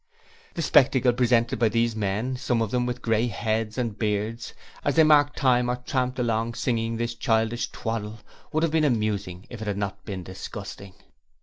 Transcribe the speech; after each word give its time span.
The 0.55 0.63
spectacle 0.63 1.13
presented 1.13 1.59
by 1.59 1.69
these 1.69 1.95
men 1.95 2.35
some 2.35 2.59
of 2.59 2.71
them 2.71 2.87
with 2.87 3.03
grey 3.03 3.27
heads 3.27 3.77
and 3.77 3.95
beards 3.99 4.55
as 4.83 4.95
they 4.95 5.03
marked 5.03 5.37
time 5.37 5.69
or 5.69 5.75
tramped 5.75 6.17
along 6.17 6.55
singing 6.55 6.97
this 6.97 7.13
childish 7.13 7.69
twaddle, 7.69 8.17
would 8.51 8.63
have 8.63 8.71
been 8.71 8.83
amusing 8.83 9.45
if 9.51 9.61
it 9.61 9.67
had 9.67 9.77
not 9.77 10.03
been 10.03 10.23
disgusting. 10.23 10.95